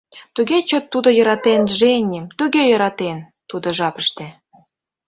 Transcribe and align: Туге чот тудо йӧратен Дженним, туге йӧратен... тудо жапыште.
Туге 0.35 0.57
чот 0.69 0.85
тудо 0.93 1.09
йӧратен 1.17 1.61
Дженним, 1.69 2.25
туге 2.37 2.61
йӧратен... 2.69 3.17
тудо 3.49 3.67
жапыште. 3.77 4.27